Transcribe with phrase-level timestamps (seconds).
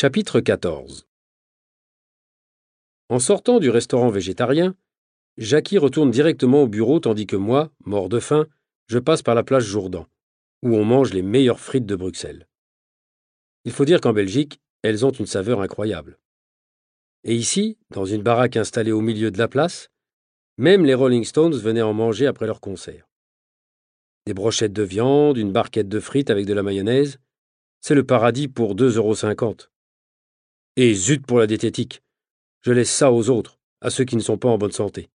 [0.00, 1.08] Chapitre 14
[3.08, 4.76] En sortant du restaurant végétarien,
[5.38, 8.46] Jackie retourne directement au bureau tandis que moi, mort de faim,
[8.86, 10.06] je passe par la plage Jourdan,
[10.62, 12.46] où on mange les meilleures frites de Bruxelles.
[13.64, 16.20] Il faut dire qu'en Belgique, elles ont une saveur incroyable.
[17.24, 19.90] Et ici, dans une baraque installée au milieu de la place,
[20.58, 23.08] même les Rolling Stones venaient en manger après leur concert.
[24.26, 27.18] Des brochettes de viande, une barquette de frites avec de la mayonnaise,
[27.80, 29.68] c'est le paradis pour 2,50 euros.
[30.80, 32.02] Et zut pour la diététique.
[32.62, 35.08] Je laisse ça aux autres, à ceux qui ne sont pas en bonne santé.